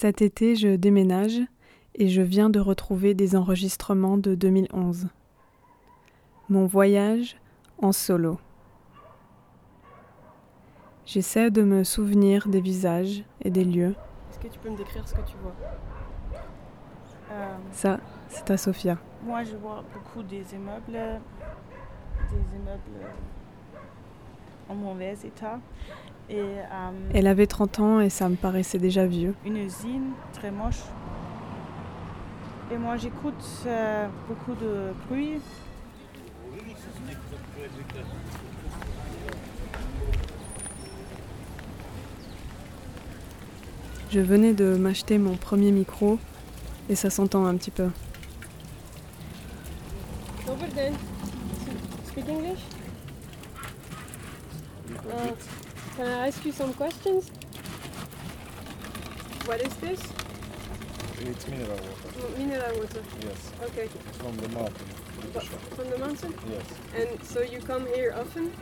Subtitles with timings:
[0.00, 1.40] Cet été, je déménage
[1.96, 5.08] et je viens de retrouver des enregistrements de 2011.
[6.48, 7.36] Mon voyage
[7.82, 8.38] en solo.
[11.04, 13.96] J'essaie de me souvenir des visages et des lieux.
[14.30, 15.56] Est-ce que tu peux me décrire ce que tu vois?
[17.32, 18.98] Euh, Ça, c'est à Sofia.
[19.24, 21.20] Moi, je vois beaucoup des immeubles,
[22.30, 23.04] des immeubles
[24.68, 25.58] en mauvais état.
[26.30, 29.34] Et, euh, Elle avait 30 ans et ça me paraissait déjà vieux.
[29.44, 30.82] Une usine très moche.
[32.70, 35.40] Et moi, j'écoute euh, beaucoup de bruit.
[44.10, 46.18] Je venais de m'acheter mon premier micro
[46.88, 47.88] et ça s'entend un petit peu.
[52.06, 52.60] Speak English?
[55.10, 55.32] Uh,
[55.96, 57.30] can I ask you some questions?
[59.46, 60.00] What is this?
[61.20, 62.38] It's mineral water.
[62.38, 63.02] Mineral water.
[63.22, 63.52] Yes.
[63.62, 63.88] Okay.
[64.08, 64.86] It's from the mountain.
[65.76, 66.34] From the mountain?
[66.50, 66.66] Yes.
[66.94, 68.52] And so you come here often?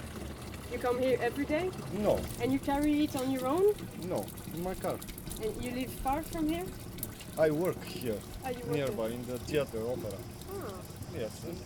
[0.72, 1.70] You come here every day?
[1.98, 2.20] No.
[2.40, 3.74] And you carry it on your own?
[4.08, 4.24] No.
[4.54, 4.98] In my car.
[5.42, 6.64] And you live far from here?
[7.38, 8.18] I work here.
[8.44, 10.16] Ah, you nearby in the theater opera.
[10.52, 10.72] Ah.
[11.18, 11.44] Yes.
[11.44, 11.58] And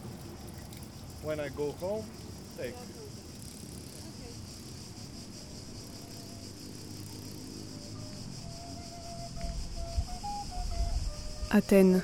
[1.23, 2.05] when I go home,
[2.59, 2.75] take.
[11.51, 12.03] Athènes.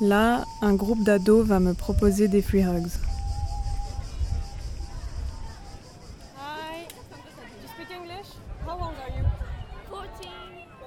[0.00, 3.00] Là, un groupe d'ados va me proposer des free hugs.
[6.36, 6.82] Hi.
[7.62, 8.28] You speak English?
[8.66, 9.24] How old are you?
[9.88, 10.30] 14.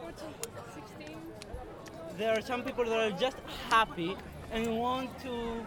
[0.04, 0.28] 14.
[1.00, 1.18] 16.
[2.20, 3.38] There are some people that are just
[3.72, 4.16] happy
[4.54, 5.66] and want to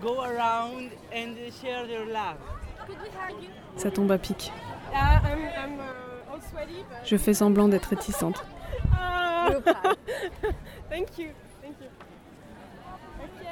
[0.00, 2.38] go around and share their love.
[3.76, 4.52] Ça tombe à pic.
[4.92, 6.98] Uh, I'm, I'm uh, all sweaty, but...
[7.04, 8.44] Je fais semblant d'être réticente.
[8.92, 9.48] Ah.
[10.90, 11.30] Thank you.
[11.62, 11.88] Thank you.
[13.18, 13.48] Okay.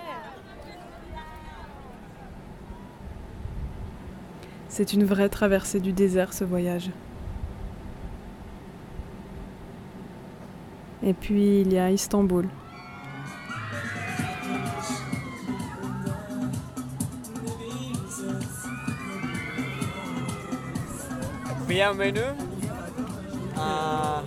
[4.69, 6.91] C'est une vraie traversée du désert ce voyage.
[11.03, 12.47] Et puis il y a Istanbul.
[21.70, 22.19] Bienvenue
[23.56, 24.25] à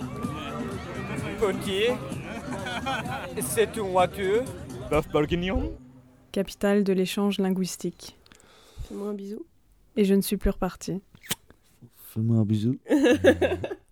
[1.38, 1.92] Poitiers.
[3.42, 4.44] C'est une voiture.
[4.88, 5.76] Bœuf bourguignon
[6.32, 8.16] Capitale de l'échange linguistique.
[8.88, 9.44] Fais-moi un bisou.
[9.94, 11.02] Et je ne suis plus repartie.
[12.14, 12.78] Fais-moi un bisou.